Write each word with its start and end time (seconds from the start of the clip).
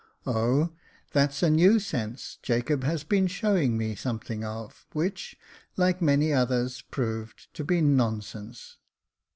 "Oh! 0.25 0.71
that's 1.11 1.43
a 1.43 1.49
new 1.51 1.79
sense 1.79 2.39
Jacob 2.41 2.83
has 2.83 3.03
been 3.03 3.27
showing 3.27 3.77
me 3.77 3.93
something 3.93 4.43
of, 4.43 4.87
which, 4.93 5.37
like 5.77 6.01
many 6.01 6.33
others, 6.33 6.81
proved 6.81 7.53
to 7.53 7.63
be 7.63 7.81
non 7.81 8.23
sense." 8.23 8.77